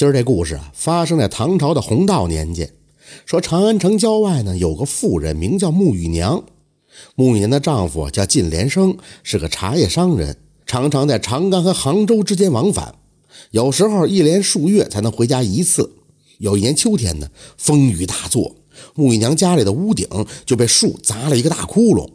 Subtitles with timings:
[0.00, 2.72] 今儿这故事啊，发生在唐朝的弘道年间。
[3.26, 6.42] 说长安城郊外呢，有个妇人名叫穆玉娘。
[7.16, 12.94] 穆玉娘的丈夫叫靳连生，是个茶叶商人，常常在长安和杭州之间往返，
[13.50, 15.92] 有时候一连数月才能回家一次。
[16.38, 17.28] 有一年秋天呢，
[17.58, 18.56] 风雨大作，
[18.94, 20.08] 穆玉娘家里的屋顶
[20.46, 22.08] 就被树砸了一个大窟窿。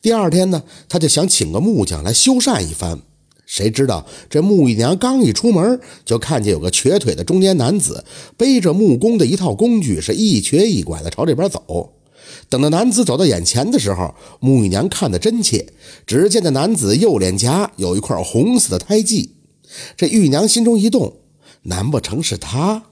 [0.00, 3.02] 第二天呢，她就想请个木匠来修缮一番。
[3.48, 8.04] 谁知道这穆玉娘刚一出门，就看见有个瘸腿的中年男子
[8.36, 11.94] 背着木工的一套工具，是一瘸一拐的朝这边走。
[12.50, 15.66] 等到男子走到眼前的时候，穆玉娘看得真切，
[16.06, 19.34] 只见那男子右脸颊有一块红色的胎记。
[19.96, 21.16] 这玉娘心中一动，
[21.62, 22.84] 难不成是他？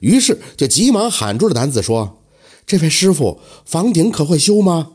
[0.00, 2.18] 于是就急忙喊住了男子，说
[2.66, 4.92] ：“这位师傅，房顶可会修吗？”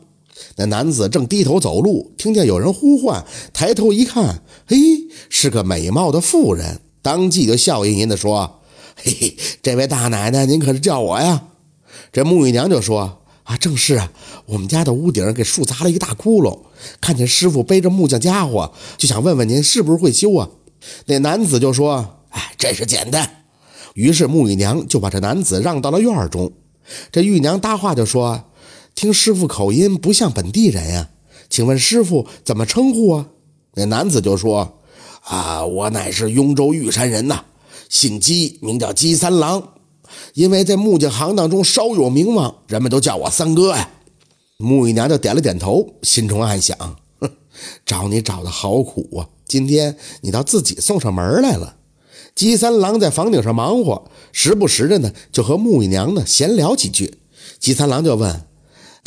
[0.56, 4.76] 那男子正低头走路，听见有人呼唤，抬头一看，嘿，
[5.28, 8.60] 是个美貌的妇人，当即就笑吟吟地说
[8.96, 11.48] ：“嘿嘿，这位大奶奶，您可是叫我呀？”
[12.12, 14.10] 这穆玉娘就说：“啊，正是啊，
[14.46, 16.60] 我们家的屋顶给树砸了一个大窟窿，
[17.00, 20.48] 看见师傅背着木匠家伙，就想问问您是不是会修啊？”
[21.06, 23.44] 那男子就说：“哎，这是简单。”
[23.94, 26.50] 于是穆玉娘就把这男子让到了院中。
[27.10, 28.44] 这玉娘搭话就说。
[28.94, 31.10] 听师傅口音不像本地人呀，
[31.48, 33.28] 请问师傅怎么称呼啊？
[33.74, 34.80] 那男子就说
[35.24, 37.44] ：“啊，我乃是雍州玉山人呐，
[37.88, 39.70] 姓姬，名叫姬三郎。
[40.34, 43.88] 因为在木匠行当中稍有名望，人们都叫我三哥呀。”
[44.58, 46.76] 穆玉娘就点了点头，心中暗想
[47.18, 47.30] ：“哼，
[47.86, 49.28] 找你找的好苦啊！
[49.46, 51.76] 今天你倒自己送上门来了。”
[52.36, 57.18] 姬三郎在房顶上忙活，时不时的呢就和穆玉娘呢闲聊几句。
[57.58, 58.51] 姬三郎就问。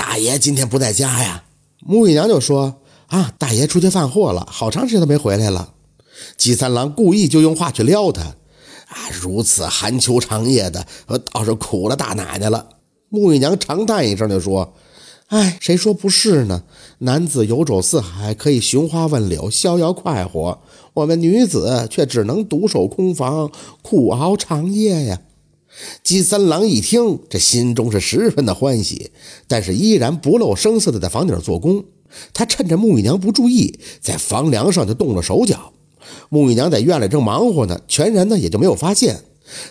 [0.07, 1.45] 大爷今天不在家呀？
[1.79, 2.75] 穆玉娘就说
[3.09, 5.73] ：“啊，大爷出去贩货了，好长时间都没回来了。”
[6.37, 8.21] 姬三郎故意就用话去撩他
[8.87, 10.85] ：“啊，如此寒秋长夜的，
[11.33, 12.69] 倒是苦了大奶奶了。”
[13.09, 14.75] 穆玉娘长叹一声就说
[15.29, 16.61] ：“哎，谁说不是呢？
[16.99, 20.59] 男子游走四海，可以寻花问柳，逍遥快活；
[20.93, 25.19] 我们女子却只能独守空房，苦熬长夜呀。”
[26.03, 29.11] 姬三郎一听，这心中是十分的欢喜，
[29.47, 31.83] 但是依然不露声色的在房顶做工。
[32.33, 35.73] 他趁着穆玉娘不注意，在房梁上就动了手脚。
[36.29, 39.21] 穆玉娘在院里正忙活呢，全然呢也就没有发现。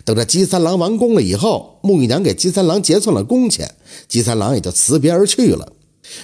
[0.04, 3.74] 等着姬三郎完工了以后，穆玉娘给姬三郎结算了工钱，
[4.06, 5.72] 姬三郎也就辞别而去了。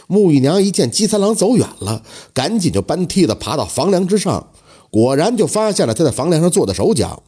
[0.06, 2.02] 穆玉娘一见姬三郎走远了，
[2.34, 4.48] 赶紧就搬梯子爬到房梁之上，
[4.90, 7.22] 果然就发现了他在房梁上做的手脚。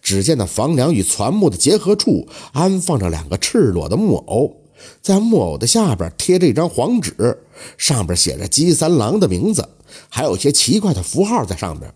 [0.00, 4.56] 只见那房梁与船木的结合处安放着两个赤裸的木偶，
[5.02, 7.38] 在木偶的下边贴着一张黄纸，
[7.76, 9.68] 上边写着姬三郎的名字，
[10.08, 11.92] 还有些奇怪的符号在上边。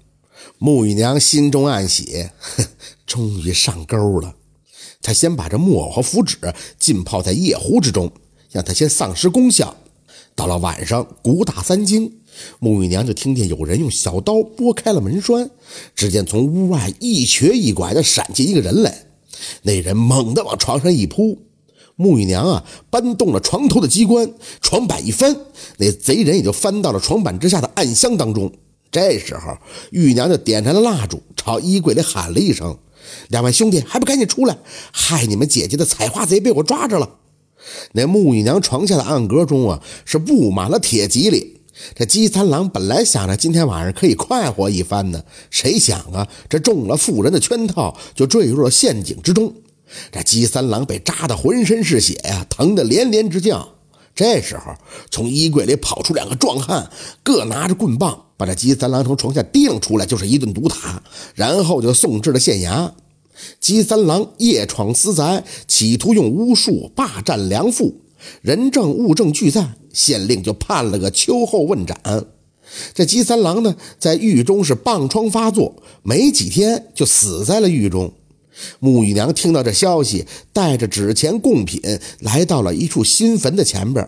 [0.59, 2.29] 穆玉娘心中暗喜，
[3.07, 4.35] 终于上钩了。
[5.01, 6.37] 她先把这木偶和符纸
[6.79, 8.11] 浸泡在夜壶之中，
[8.51, 9.77] 让它先丧失功效。
[10.35, 12.18] 到了晚上，鼓打三更。
[12.59, 15.51] 穆玉娘就听见有人用小刀拨开了门栓，
[15.95, 19.07] 只见从屋外一瘸一拐地闪进一个人来。
[19.63, 21.39] 那人猛地往床上一扑，
[21.97, 25.37] 穆玉娘啊搬动了床头的机关，床板一翻，
[25.77, 28.53] 那贼人也就翻到了床板之下的暗箱当中。
[28.91, 29.59] 这时候，
[29.91, 32.79] 玉娘就点燃了蜡烛，朝衣柜里喊了一声
[33.29, 34.57] ：“两位兄弟，还不赶紧出来！
[34.93, 37.17] 害你们姐姐的采花贼被我抓着了。”
[37.93, 41.58] 那穆玉娘床下的暗格中啊，是布满了铁蒺藜。
[41.95, 49.53] 这姬三郎本来想着今天晚上可以快活一番呢，谁想啊，这中了妇人的圈套，就坠入了陷阱之中。
[50.13, 53.69] 这姬三郎被扎得浑身是血呀，疼得连连直叫。
[54.15, 54.75] 这时候，
[55.11, 56.91] 从衣柜里跑出两个壮汉，
[57.23, 61.03] 各拿着棍棒，把这姬三郎从床下提了出来，就是一顿毒打，
[61.35, 62.91] 然后就送至了县衙。
[63.61, 67.95] 姬三郎夜闯私宅，企图用巫术霸占良妇。
[68.43, 72.27] 人证物证俱在，县令就判了个秋后问斩。
[72.93, 78.13] 这姬三郎呢，在狱中是棒疮发作，没几天就死在了狱中。
[78.81, 81.81] 穆玉娘听到这消息，带着纸钱贡品
[82.21, 84.07] 来到了一处新坟的前边，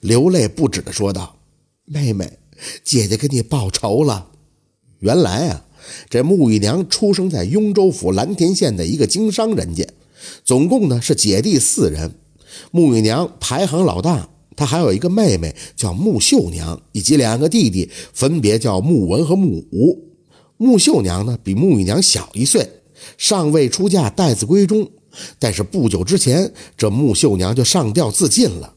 [0.00, 1.36] 流泪不止的说道
[1.84, 2.38] ：“妹妹，
[2.82, 4.28] 姐姐给你报仇了。”
[5.00, 5.64] 原来啊，
[6.08, 9.86] 这穆玉娘出生在雍州府蓝田县的一个经商人家，
[10.44, 12.14] 总共呢是姐弟四人。
[12.70, 19.98] 穆玉娘排行老大，她还有一个妹妹叫穆秀娘，以及两个弟弟，分别叫穆文和穆武。
[20.56, 22.68] 穆秀娘呢比穆玉娘小一岁，
[23.16, 24.88] 尚未出嫁，待字闺中。
[25.38, 28.74] 但是不久之前，这穆秀娘就上吊自尽了。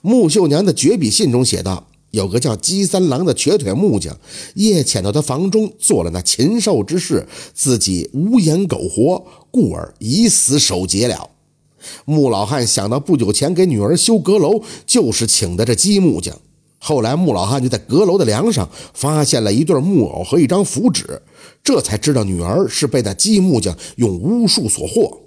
[0.00, 4.16] 穆秀娘的绝笔信中写道：“有个叫姬三郎的瘸腿木匠，
[4.54, 11.30] 夜潜到她房中做了那禽兽之事，自己无颜苟活，故而以死守节了。
[12.04, 16.36] 穆老汉想到不久前给女儿修阁楼，就是请的这积木匠。
[16.78, 21.22] 后来穆老汉就在阁楼的梁上发现了一对木偶和一张符纸，
[21.62, 25.18] 这才知道女儿是被那积木匠用巫术所惑。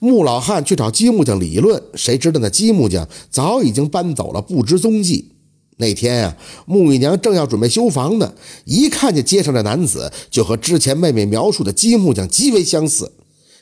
[0.00, 5.32] 穆老汉去找积木匠理论，谁知道那积木匠早已经搬走了，不知踪迹。
[5.76, 6.36] 那天呀，
[6.66, 8.34] 穆玉娘正要准备修房呢，
[8.64, 13.12] 一看见街上的男子，就和之前妹妹描述的积木匠极为相似。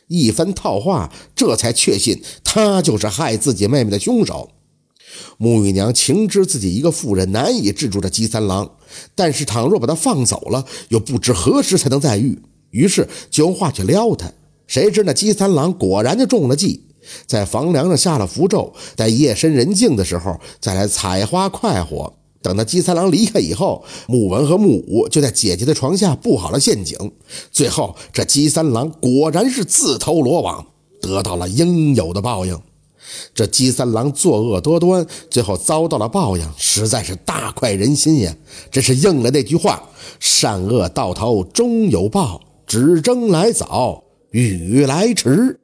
[0.08, 4.50] 一番套话，这才确信他就是害自己妹妹的凶手。
[5.38, 8.70] 穆玉娘情知自己一个妇人难以制住这姬三郎，
[9.14, 14.30] 但是倘若把他放走了，又不知何时才能再遇，于是就用话去撩他。
[14.66, 16.84] 谁知那姬三郎果然就中了计，
[17.26, 22.12] 在房梁上下了符咒，在夜深人静的时候再来采花快活。
[22.46, 26.96] 等到姬三郎离开以后，穆文和穆武就在姐姐的床下布好了陷阱。
[27.50, 30.64] 最后，这姬三郎果然是自投罗网，
[31.00, 32.56] 得到了应有的报应。
[33.34, 38.32] 这姬三郎作恶多端，最后遭到了报应，实在是大快人心呀！
[38.70, 39.82] 这是应了那句话
[40.20, 45.58] ：“善恶到头终有报，只争来早，雨来迟。”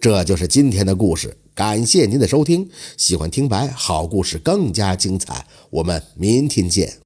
[0.00, 1.36] 这就是今天的故事。
[1.54, 7.05] 感谢您的收听，喜欢听白好故事更加精彩，我们明天见。